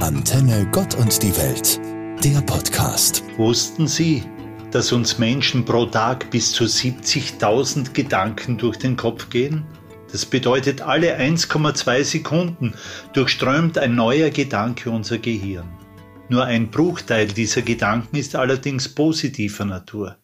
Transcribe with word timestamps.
Antenne 0.00 0.66
Gott 0.72 0.94
und 0.94 1.22
die 1.22 1.36
Welt, 1.36 1.78
der 2.24 2.40
Podcast. 2.40 3.22
Wussten 3.36 3.86
Sie, 3.86 4.24
dass 4.70 4.92
uns 4.92 5.18
Menschen 5.18 5.66
pro 5.66 5.84
Tag 5.84 6.30
bis 6.30 6.52
zu 6.52 6.64
70.000 6.64 7.92
Gedanken 7.92 8.56
durch 8.56 8.78
den 8.78 8.96
Kopf 8.96 9.28
gehen? 9.28 9.62
Das 10.10 10.24
bedeutet, 10.24 10.80
alle 10.80 11.18
1,2 11.18 12.02
Sekunden 12.02 12.72
durchströmt 13.12 13.76
ein 13.76 13.94
neuer 13.94 14.30
Gedanke 14.30 14.90
unser 14.90 15.18
Gehirn. 15.18 15.68
Nur 16.30 16.46
ein 16.46 16.70
Bruchteil 16.70 17.26
dieser 17.26 17.60
Gedanken 17.60 18.16
ist 18.16 18.34
allerdings 18.34 18.88
positiver 18.88 19.66
Natur. 19.66 20.16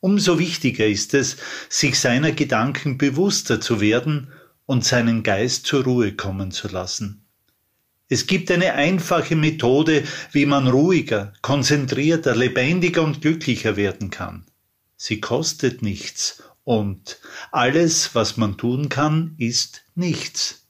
Umso 0.00 0.40
wichtiger 0.40 0.86
ist 0.86 1.14
es, 1.14 1.36
sich 1.68 2.00
seiner 2.00 2.32
Gedanken 2.32 2.98
bewusster 2.98 3.60
zu 3.60 3.80
werden 3.80 4.32
und 4.66 4.84
seinen 4.84 5.22
Geist 5.22 5.66
zur 5.66 5.84
Ruhe 5.84 6.14
kommen 6.14 6.50
zu 6.50 6.66
lassen. 6.66 7.23
Es 8.14 8.28
gibt 8.28 8.48
eine 8.52 8.74
einfache 8.74 9.34
Methode, 9.34 10.04
wie 10.30 10.46
man 10.46 10.68
ruhiger, 10.68 11.32
konzentrierter, 11.42 12.36
lebendiger 12.36 13.02
und 13.02 13.22
glücklicher 13.22 13.74
werden 13.74 14.10
kann. 14.10 14.46
Sie 14.96 15.20
kostet 15.20 15.82
nichts 15.82 16.40
und 16.62 17.18
alles, 17.50 18.14
was 18.14 18.36
man 18.36 18.56
tun 18.56 18.88
kann, 18.88 19.34
ist 19.38 19.82
nichts. 19.96 20.68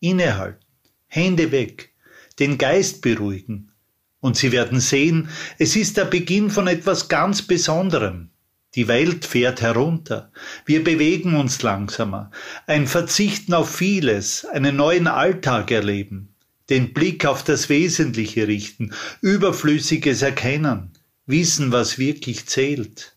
Innehalten, 0.00 0.62
Hände 1.06 1.52
weg, 1.52 1.94
den 2.38 2.58
Geist 2.58 3.00
beruhigen, 3.00 3.72
und 4.20 4.36
Sie 4.36 4.52
werden 4.52 4.78
sehen, 4.78 5.30
es 5.58 5.76
ist 5.76 5.96
der 5.96 6.04
Beginn 6.04 6.50
von 6.50 6.66
etwas 6.66 7.08
ganz 7.08 7.40
Besonderem. 7.40 8.28
Die 8.74 8.88
Welt 8.88 9.24
fährt 9.24 9.62
herunter. 9.62 10.30
Wir 10.66 10.84
bewegen 10.84 11.34
uns 11.34 11.62
langsamer. 11.62 12.30
Ein 12.66 12.86
Verzichten 12.86 13.54
auf 13.54 13.74
vieles, 13.74 14.44
einen 14.44 14.76
neuen 14.76 15.06
Alltag 15.06 15.70
erleben 15.70 16.33
den 16.70 16.94
Blick 16.94 17.26
auf 17.26 17.44
das 17.44 17.68
Wesentliche 17.68 18.48
richten, 18.48 18.92
Überflüssiges 19.20 20.22
erkennen, 20.22 20.90
wissen, 21.26 21.72
was 21.72 21.98
wirklich 21.98 22.46
zählt, 22.46 23.16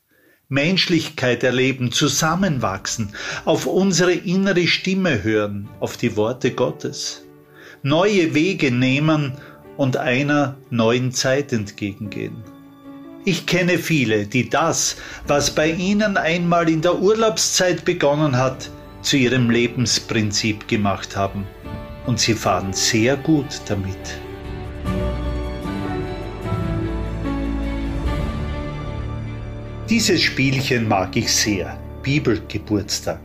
Menschlichkeit 0.49 1.43
erleben, 1.43 1.91
zusammenwachsen, 1.91 3.13
auf 3.45 3.65
unsere 3.65 4.13
innere 4.13 4.67
Stimme 4.67 5.23
hören, 5.23 5.69
auf 5.79 5.97
die 5.97 6.15
Worte 6.15 6.51
Gottes, 6.51 7.23
neue 7.83 8.33
Wege 8.33 8.71
nehmen 8.71 9.33
und 9.77 9.97
einer 9.97 10.57
neuen 10.69 11.11
Zeit 11.11 11.53
entgegengehen. 11.53 12.43
Ich 13.25 13.45
kenne 13.45 13.77
viele, 13.77 14.25
die 14.25 14.49
das, 14.49 14.95
was 15.25 15.53
bei 15.53 15.71
ihnen 15.71 16.15
einmal 16.15 16.69
in 16.69 16.81
der 16.81 16.99
Urlaubszeit 16.99 17.83
begonnen 17.83 18.37
hat, 18.37 18.71
zu 19.01 19.17
ihrem 19.17 19.49
Lebensprinzip 19.49 20.67
gemacht 20.67 21.15
haben 21.17 21.45
und 22.07 22.19
sie 22.19 22.33
fahren 22.33 22.73
sehr 22.73 23.15
gut 23.17 23.61
damit. 23.67 23.95
Dieses 29.89 30.21
Spielchen 30.21 30.87
mag 30.87 31.15
ich 31.15 31.31
sehr, 31.33 31.77
Bibelgeburtstag. 32.01 33.19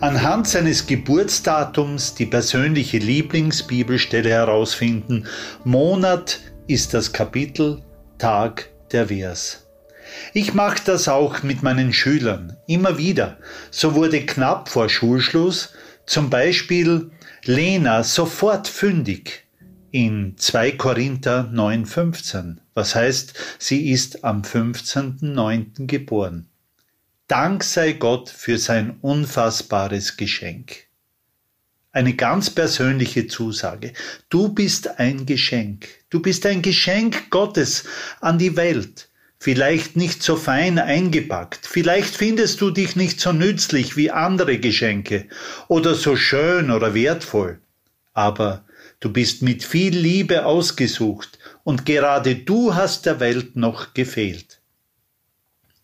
Anhand 0.00 0.46
seines 0.46 0.86
Geburtsdatums 0.86 2.14
die 2.14 2.26
persönliche 2.26 2.98
Lieblingsbibelstelle 2.98 4.28
herausfinden, 4.28 5.26
Monat 5.64 6.38
ist 6.66 6.94
das 6.94 7.12
Kapitel, 7.12 7.82
Tag 8.18 8.68
der 8.92 9.08
Vers. 9.08 9.66
Ich 10.34 10.54
mache 10.54 10.82
das 10.84 11.08
auch 11.08 11.42
mit 11.42 11.62
meinen 11.62 11.92
Schülern 11.92 12.56
immer 12.66 12.98
wieder. 12.98 13.38
So 13.70 13.94
wurde 13.94 14.24
knapp 14.24 14.68
vor 14.68 14.88
Schulschluss 14.88 15.72
zum 16.06 16.30
Beispiel 16.30 17.10
Lena 17.44 18.02
sofort 18.02 18.68
fündig 18.68 19.44
in 19.90 20.36
2 20.36 20.72
Korinther 20.72 21.50
9,15, 21.52 22.56
was 22.74 22.94
heißt, 22.94 23.34
sie 23.58 23.90
ist 23.90 24.24
am 24.24 24.42
15.09. 24.42 25.86
geboren. 25.86 26.48
Dank 27.28 27.62
sei 27.64 27.92
Gott 27.92 28.28
für 28.28 28.58
sein 28.58 28.98
unfassbares 29.00 30.16
Geschenk. 30.16 30.86
Eine 31.92 32.14
ganz 32.14 32.48
persönliche 32.48 33.26
Zusage. 33.26 33.92
Du 34.30 34.48
bist 34.48 34.98
ein 34.98 35.26
Geschenk. 35.26 35.88
Du 36.08 36.20
bist 36.20 36.46
ein 36.46 36.62
Geschenk 36.62 37.28
Gottes 37.28 37.84
an 38.20 38.38
die 38.38 38.56
Welt 38.56 39.08
vielleicht 39.42 39.96
nicht 39.96 40.22
so 40.22 40.36
fein 40.36 40.78
eingepackt, 40.78 41.66
vielleicht 41.66 42.14
findest 42.14 42.60
du 42.60 42.70
dich 42.70 42.94
nicht 42.94 43.20
so 43.20 43.32
nützlich 43.32 43.96
wie 43.96 44.12
andere 44.12 44.58
Geschenke 44.58 45.26
oder 45.66 45.96
so 45.96 46.14
schön 46.14 46.70
oder 46.70 46.94
wertvoll, 46.94 47.58
aber 48.12 48.64
du 49.00 49.12
bist 49.12 49.42
mit 49.42 49.64
viel 49.64 49.96
Liebe 49.98 50.46
ausgesucht 50.46 51.40
und 51.64 51.84
gerade 51.86 52.36
du 52.36 52.76
hast 52.76 53.04
der 53.04 53.18
Welt 53.18 53.56
noch 53.56 53.94
gefehlt. 53.94 54.60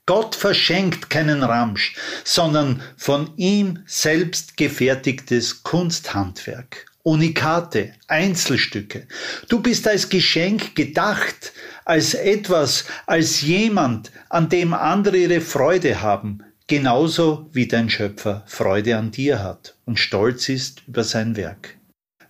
Gott 0.07 0.37
verschenkt 0.37 1.11
keinen 1.11 1.43
Ramsch, 1.43 1.97
sondern 2.23 2.81
von 2.97 3.33
ihm 3.39 3.81
selbst 3.87 4.57
gefertigtes 4.57 5.65
Kunsthandwerk. 5.65 6.87
Unikate, 7.09 7.95
Einzelstücke. 8.07 9.09
Du 9.49 9.61
bist 9.61 9.89
als 9.89 10.11
Geschenk 10.11 10.77
gedacht, 10.77 11.53
als 11.89 12.13
etwas, 12.13 12.85
als 13.07 13.41
jemand, 13.41 14.13
an 14.29 14.51
dem 14.51 14.75
andere 14.75 15.17
ihre 15.17 15.41
Freude 15.41 16.03
haben, 16.03 16.45
genauso 16.67 17.49
wie 17.53 17.67
dein 17.67 17.89
Schöpfer 17.89 18.45
Freude 18.47 18.99
an 18.99 19.11
dir 19.11 19.43
hat 19.43 19.75
und 19.87 19.99
stolz 19.99 20.51
ist 20.51 20.83
über 20.87 21.03
sein 21.03 21.35
Werk. 21.35 21.79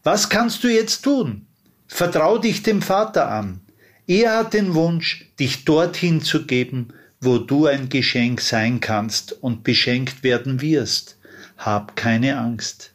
Was 0.05 0.29
kannst 0.29 0.63
du 0.63 0.69
jetzt 0.69 1.03
tun? 1.03 1.49
Vertrau 1.89 2.39
dich 2.39 2.63
dem 2.63 2.83
Vater 2.83 3.29
an. 3.29 3.61
Er 4.07 4.39
hat 4.39 4.55
den 4.55 4.75
Wunsch, 4.75 5.27
dich 5.41 5.65
dorthin 5.65 6.23
zu 6.23 6.47
geben, 6.47 6.95
wo 7.21 7.39
du 7.39 7.67
ein 7.67 7.89
Geschenk 7.89 8.41
sein 8.41 8.79
kannst 8.79 9.33
und 9.33 9.65
beschenkt 9.65 10.23
werden 10.23 10.61
wirst. 10.61 11.19
Hab 11.57 11.97
keine 11.97 12.39
Angst. 12.39 12.95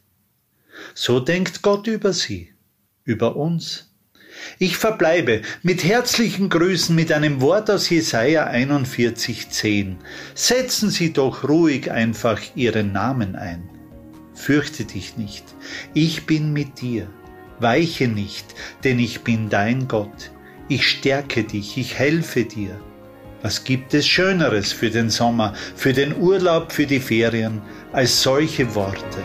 So 0.94 1.20
denkt 1.20 1.60
Gott 1.60 1.86
über 1.86 2.14
sie, 2.14 2.54
über 3.04 3.36
uns. 3.36 3.93
Ich 4.58 4.76
verbleibe 4.76 5.42
mit 5.62 5.84
herzlichen 5.84 6.48
Grüßen 6.48 6.94
mit 6.94 7.12
einem 7.12 7.40
Wort 7.40 7.70
aus 7.70 7.90
Jesaja 7.90 8.48
41,10. 8.48 9.96
Setzen 10.34 10.90
Sie 10.90 11.12
doch 11.12 11.48
ruhig 11.48 11.90
einfach 11.90 12.40
Ihren 12.54 12.92
Namen 12.92 13.36
ein. 13.36 13.68
Fürchte 14.34 14.84
dich 14.84 15.16
nicht, 15.16 15.44
ich 15.94 16.26
bin 16.26 16.52
mit 16.52 16.80
dir. 16.80 17.06
Weiche 17.60 18.08
nicht, 18.08 18.46
denn 18.82 18.98
ich 18.98 19.20
bin 19.20 19.48
dein 19.48 19.86
Gott. 19.86 20.32
Ich 20.68 20.88
stärke 20.88 21.44
dich, 21.44 21.78
ich 21.78 21.98
helfe 21.98 22.44
dir. 22.44 22.80
Was 23.42 23.62
gibt 23.62 23.94
es 23.94 24.06
Schöneres 24.08 24.72
für 24.72 24.90
den 24.90 25.10
Sommer, 25.10 25.54
für 25.76 25.92
den 25.92 26.16
Urlaub, 26.16 26.72
für 26.72 26.86
die 26.86 27.00
Ferien, 27.00 27.60
als 27.92 28.22
solche 28.22 28.74
Worte? 28.74 29.22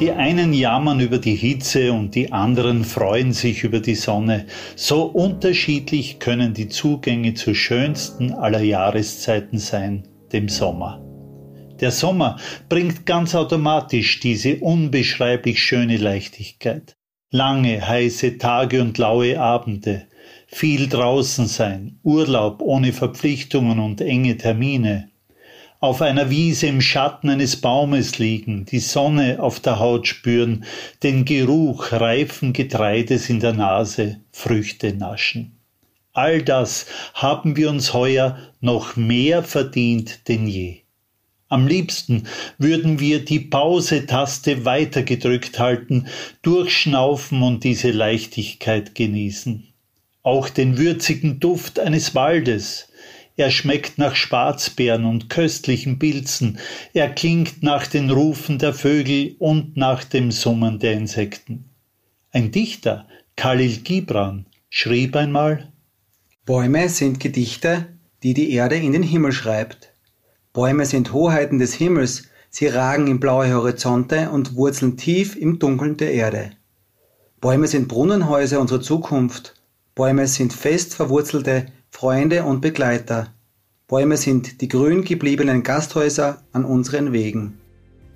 Die 0.00 0.12
einen 0.12 0.54
jammern 0.54 0.98
über 1.00 1.18
die 1.18 1.34
Hitze 1.34 1.92
und 1.92 2.14
die 2.14 2.32
anderen 2.32 2.84
freuen 2.84 3.34
sich 3.34 3.64
über 3.64 3.80
die 3.80 3.94
Sonne. 3.94 4.46
So 4.74 5.02
unterschiedlich 5.02 6.18
können 6.18 6.54
die 6.54 6.70
Zugänge 6.70 7.34
zur 7.34 7.54
schönsten 7.54 8.32
aller 8.32 8.62
Jahreszeiten 8.62 9.58
sein, 9.58 10.08
dem 10.32 10.48
Sommer. 10.48 11.04
Der 11.80 11.90
Sommer 11.90 12.38
bringt 12.70 13.04
ganz 13.04 13.34
automatisch 13.34 14.20
diese 14.20 14.56
unbeschreiblich 14.60 15.62
schöne 15.62 15.98
Leichtigkeit. 15.98 16.96
Lange, 17.30 17.86
heiße 17.86 18.38
Tage 18.38 18.80
und 18.80 18.96
laue 18.96 19.38
Abende, 19.38 20.06
viel 20.46 20.88
draußen 20.88 21.46
sein, 21.46 22.00
Urlaub 22.02 22.62
ohne 22.62 22.94
Verpflichtungen 22.94 23.78
und 23.78 24.00
enge 24.00 24.38
Termine, 24.38 25.09
auf 25.80 26.02
einer 26.02 26.28
Wiese 26.28 26.66
im 26.66 26.82
Schatten 26.82 27.30
eines 27.30 27.56
Baumes 27.56 28.18
liegen, 28.18 28.66
die 28.66 28.80
Sonne 28.80 29.42
auf 29.42 29.60
der 29.60 29.78
Haut 29.78 30.06
spüren, 30.06 30.64
den 31.02 31.24
Geruch 31.24 31.92
reifen 31.92 32.52
Getreides 32.52 33.30
in 33.30 33.40
der 33.40 33.54
Nase, 33.54 34.20
Früchte 34.30 34.92
naschen. 34.92 35.56
All 36.12 36.42
das 36.42 36.86
haben 37.14 37.56
wir 37.56 37.70
uns 37.70 37.94
heuer 37.94 38.38
noch 38.60 38.96
mehr 38.96 39.42
verdient 39.42 40.28
denn 40.28 40.46
je. 40.46 40.82
Am 41.48 41.66
liebsten 41.66 42.24
würden 42.58 43.00
wir 43.00 43.24
die 43.24 43.40
Pause-Taste 43.40 44.64
weitergedrückt 44.64 45.58
halten, 45.58 46.06
durchschnaufen 46.42 47.42
und 47.42 47.64
diese 47.64 47.90
Leichtigkeit 47.90 48.94
genießen. 48.94 49.66
Auch 50.22 50.50
den 50.50 50.76
würzigen 50.78 51.40
Duft 51.40 51.80
eines 51.80 52.14
Waldes, 52.14 52.89
er 53.40 53.50
schmeckt 53.50 53.96
nach 53.96 54.16
Schwarzbeeren 54.16 55.06
und 55.06 55.30
köstlichen 55.30 55.98
Pilzen, 55.98 56.58
er 56.92 57.08
klingt 57.08 57.62
nach 57.62 57.86
den 57.86 58.10
Rufen 58.10 58.58
der 58.58 58.74
Vögel 58.74 59.34
und 59.38 59.78
nach 59.78 60.04
dem 60.04 60.30
Summen 60.30 60.78
der 60.78 60.92
Insekten. 60.92 61.64
Ein 62.32 62.50
Dichter 62.50 63.06
Khalil 63.36 63.78
Gibran 63.78 64.44
schrieb 64.68 65.16
einmal 65.16 65.72
Bäume 66.44 66.90
sind 66.90 67.18
Gedichte, 67.18 67.86
die 68.22 68.34
die 68.34 68.52
Erde 68.52 68.76
in 68.76 68.92
den 68.92 69.02
Himmel 69.02 69.32
schreibt. 69.32 69.94
Bäume 70.52 70.84
sind 70.84 71.14
Hoheiten 71.14 71.58
des 71.58 71.72
Himmels, 71.72 72.24
sie 72.50 72.66
ragen 72.66 73.06
in 73.06 73.20
blaue 73.20 73.54
Horizonte 73.54 74.28
und 74.28 74.54
wurzeln 74.54 74.98
tief 74.98 75.34
im 75.34 75.58
Dunkeln 75.58 75.96
der 75.96 76.12
Erde. 76.12 76.50
Bäume 77.40 77.68
sind 77.68 77.88
Brunnenhäuser 77.88 78.60
unserer 78.60 78.82
Zukunft. 78.82 79.54
Bäume 79.94 80.26
sind 80.26 80.52
fest 80.52 80.94
verwurzelte 80.94 81.72
Freunde 81.90 82.44
und 82.44 82.62
Begleiter. 82.62 83.34
Bäume 83.86 84.16
sind 84.16 84.62
die 84.62 84.68
grün 84.68 85.04
gebliebenen 85.04 85.62
Gasthäuser 85.62 86.42
an 86.52 86.64
unseren 86.64 87.12
Wegen. 87.12 87.58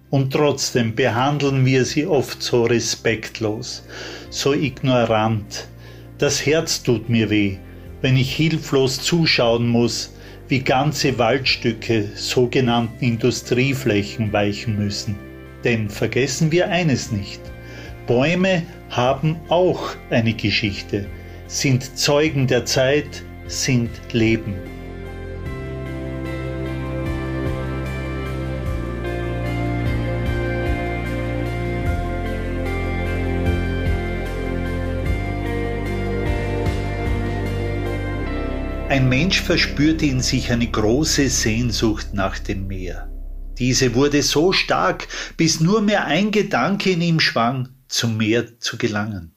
Und 0.08 0.32
trotzdem 0.32 0.94
behandeln 0.94 1.66
wir 1.66 1.84
sie 1.84 2.06
oft 2.06 2.42
so 2.42 2.64
respektlos, 2.64 3.84
so 4.30 4.54
ignorant. 4.54 5.68
Das 6.18 6.46
Herz 6.46 6.82
tut 6.82 7.10
mir 7.10 7.28
weh, 7.28 7.58
wenn 8.00 8.16
ich 8.16 8.34
hilflos 8.34 9.02
zuschauen 9.02 9.68
muss, 9.68 10.14
wie 10.48 10.60
ganze 10.60 11.18
Waldstücke 11.18 12.08
sogenannten 12.14 13.04
Industrieflächen 13.04 14.32
weichen 14.32 14.78
müssen. 14.78 15.16
Denn 15.64 15.90
vergessen 15.90 16.52
wir 16.52 16.68
eines 16.68 17.10
nicht. 17.10 17.40
Bäume 18.06 18.62
haben 18.88 19.36
auch 19.48 19.90
eine 20.10 20.34
Geschichte, 20.34 21.06
sind 21.48 21.98
Zeugen 21.98 22.46
der 22.46 22.64
Zeit, 22.64 23.24
sind 23.46 23.90
Leben. 24.12 24.54
Ein 38.88 39.08
Mensch 39.08 39.40
verspürte 39.40 40.06
in 40.06 40.20
sich 40.20 40.52
eine 40.52 40.70
große 40.70 41.28
Sehnsucht 41.28 42.14
nach 42.14 42.38
dem 42.38 42.68
Meer. 42.68 43.10
Diese 43.58 43.94
wurde 43.94 44.22
so 44.22 44.52
stark, 44.52 45.08
bis 45.36 45.58
nur 45.60 45.80
mehr 45.80 46.04
ein 46.04 46.30
Gedanke 46.30 46.90
in 46.90 47.00
ihm 47.00 47.18
schwang, 47.18 47.70
zum 47.88 48.16
Meer 48.16 48.60
zu 48.60 48.78
gelangen. 48.78 49.33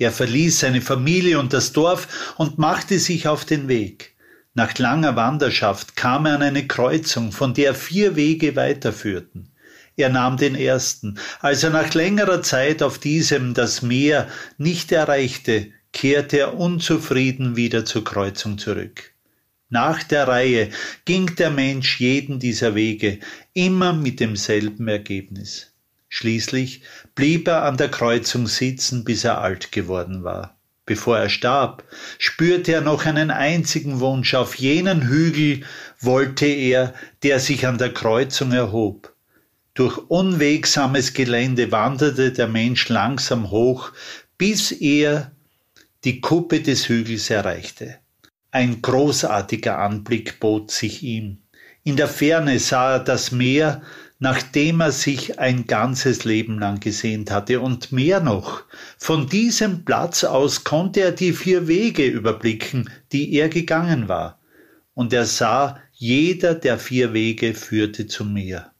Er 0.00 0.12
verließ 0.12 0.60
seine 0.60 0.80
Familie 0.80 1.38
und 1.38 1.52
das 1.52 1.74
Dorf 1.74 2.34
und 2.38 2.56
machte 2.56 2.98
sich 2.98 3.28
auf 3.28 3.44
den 3.44 3.68
Weg. 3.68 4.16
Nach 4.54 4.76
langer 4.78 5.14
Wanderschaft 5.14 5.94
kam 5.94 6.24
er 6.24 6.36
an 6.36 6.42
eine 6.42 6.66
Kreuzung, 6.66 7.32
von 7.32 7.52
der 7.52 7.74
vier 7.74 8.16
Wege 8.16 8.56
weiterführten. 8.56 9.52
Er 9.96 10.08
nahm 10.08 10.38
den 10.38 10.54
ersten. 10.54 11.18
Als 11.40 11.64
er 11.64 11.70
nach 11.70 11.92
längerer 11.92 12.40
Zeit 12.40 12.82
auf 12.82 12.98
diesem 12.98 13.52
das 13.52 13.82
Meer 13.82 14.26
nicht 14.56 14.90
erreichte, 14.90 15.70
kehrte 15.92 16.38
er 16.38 16.54
unzufrieden 16.58 17.56
wieder 17.56 17.84
zur 17.84 18.02
Kreuzung 18.02 18.56
zurück. 18.56 19.12
Nach 19.68 20.02
der 20.02 20.26
Reihe 20.26 20.70
ging 21.04 21.36
der 21.36 21.50
Mensch 21.50 22.00
jeden 22.00 22.38
dieser 22.38 22.74
Wege, 22.74 23.18
immer 23.52 23.92
mit 23.92 24.18
demselben 24.18 24.88
Ergebnis. 24.88 25.69
Schließlich 26.10 26.82
blieb 27.14 27.48
er 27.48 27.62
an 27.62 27.76
der 27.76 27.88
Kreuzung 27.88 28.48
sitzen, 28.48 29.04
bis 29.04 29.24
er 29.24 29.40
alt 29.40 29.72
geworden 29.72 30.24
war. 30.24 30.58
Bevor 30.84 31.18
er 31.18 31.28
starb, 31.28 31.84
spürte 32.18 32.72
er 32.72 32.80
noch 32.80 33.06
einen 33.06 33.30
einzigen 33.30 34.00
Wunsch. 34.00 34.34
Auf 34.34 34.56
jenen 34.56 35.08
Hügel 35.08 35.64
wollte 36.00 36.46
er, 36.46 36.94
der 37.22 37.38
sich 37.38 37.64
an 37.64 37.78
der 37.78 37.94
Kreuzung 37.94 38.50
erhob. 38.50 39.14
Durch 39.74 39.98
unwegsames 40.08 41.14
Gelände 41.14 41.70
wanderte 41.70 42.32
der 42.32 42.48
Mensch 42.48 42.88
langsam 42.88 43.52
hoch, 43.52 43.92
bis 44.36 44.72
er 44.72 45.30
die 46.02 46.20
Kuppe 46.20 46.60
des 46.60 46.88
Hügels 46.88 47.30
erreichte. 47.30 47.98
Ein 48.50 48.82
großartiger 48.82 49.78
Anblick 49.78 50.40
bot 50.40 50.72
sich 50.72 51.04
ihm. 51.04 51.38
In 51.84 51.94
der 51.94 52.08
Ferne 52.08 52.58
sah 52.58 52.94
er 52.94 52.98
das 52.98 53.30
Meer, 53.30 53.82
nachdem 54.20 54.80
er 54.80 54.92
sich 54.92 55.38
ein 55.40 55.66
ganzes 55.66 56.24
Leben 56.24 56.58
lang 56.58 56.78
gesehnt 56.78 57.30
hatte. 57.30 57.60
Und 57.60 57.90
mehr 57.90 58.20
noch, 58.20 58.62
von 58.98 59.28
diesem 59.28 59.84
Platz 59.84 60.24
aus 60.24 60.62
konnte 60.62 61.00
er 61.00 61.12
die 61.12 61.32
vier 61.32 61.66
Wege 61.66 62.06
überblicken, 62.06 62.90
die 63.12 63.32
er 63.32 63.48
gegangen 63.48 64.08
war. 64.08 64.38
Und 64.94 65.12
er 65.14 65.24
sah, 65.24 65.80
jeder 65.92 66.54
der 66.54 66.78
vier 66.78 67.14
Wege 67.14 67.54
führte 67.54 68.06
zum 68.06 68.34
Meer. 68.34 68.72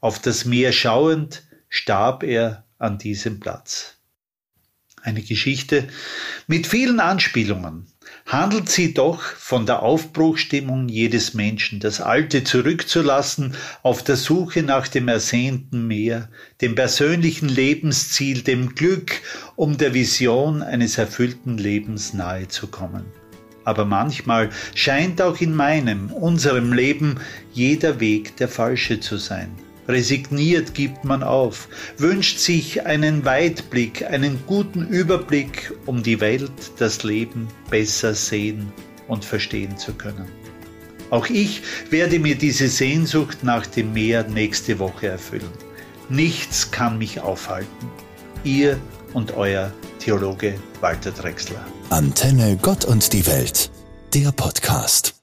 Auf 0.00 0.20
das 0.20 0.44
Meer 0.44 0.72
schauend 0.72 1.42
starb 1.68 2.22
er 2.22 2.64
an 2.78 2.98
diesem 2.98 3.40
Platz. 3.40 3.96
Eine 5.02 5.22
Geschichte 5.22 5.88
mit 6.46 6.66
vielen 6.68 7.00
Anspielungen, 7.00 7.88
handelt 8.26 8.70
sie 8.70 8.94
doch 8.94 9.22
von 9.22 9.66
der 9.66 9.82
Aufbruchstimmung 9.82 10.88
jedes 10.88 11.34
Menschen, 11.34 11.80
das 11.80 12.00
Alte 12.00 12.42
zurückzulassen 12.42 13.54
auf 13.82 14.02
der 14.02 14.16
Suche 14.16 14.62
nach 14.62 14.88
dem 14.88 15.08
ersehnten 15.08 15.86
Meer, 15.86 16.28
dem 16.60 16.74
persönlichen 16.74 17.48
Lebensziel, 17.48 18.42
dem 18.42 18.74
Glück, 18.74 19.20
um 19.56 19.76
der 19.76 19.92
Vision 19.92 20.62
eines 20.62 20.96
erfüllten 20.96 21.58
Lebens 21.58 22.14
nahe 22.14 22.48
zu 22.48 22.66
kommen. 22.66 23.04
Aber 23.64 23.84
manchmal 23.84 24.50
scheint 24.74 25.20
auch 25.22 25.40
in 25.40 25.54
meinem, 25.54 26.10
unserem 26.10 26.72
Leben 26.72 27.20
jeder 27.52 28.00
Weg 28.00 28.36
der 28.36 28.48
falsche 28.48 29.00
zu 29.00 29.16
sein. 29.16 29.50
Resigniert 29.88 30.74
gibt 30.74 31.04
man 31.04 31.22
auf, 31.22 31.68
wünscht 31.98 32.38
sich 32.38 32.86
einen 32.86 33.24
Weitblick, 33.24 34.04
einen 34.04 34.38
guten 34.46 34.86
Überblick, 34.86 35.72
um 35.86 36.02
die 36.02 36.20
Welt, 36.20 36.50
das 36.78 37.02
Leben 37.02 37.48
besser 37.70 38.14
sehen 38.14 38.72
und 39.08 39.24
verstehen 39.24 39.76
zu 39.76 39.92
können. 39.92 40.26
Auch 41.10 41.26
ich 41.28 41.62
werde 41.90 42.18
mir 42.18 42.34
diese 42.34 42.68
Sehnsucht 42.68 43.44
nach 43.44 43.66
dem 43.66 43.92
Meer 43.92 44.26
nächste 44.26 44.78
Woche 44.78 45.08
erfüllen. 45.08 45.50
Nichts 46.08 46.70
kann 46.70 46.98
mich 46.98 47.20
aufhalten. 47.20 47.88
Ihr 48.42 48.78
und 49.12 49.36
euer 49.36 49.72
Theologe 49.98 50.54
Walter 50.80 51.12
Drexler. 51.12 51.64
Antenne 51.90 52.58
Gott 52.60 52.84
und 52.84 53.12
die 53.12 53.26
Welt, 53.26 53.70
der 54.12 54.32
Podcast. 54.32 55.13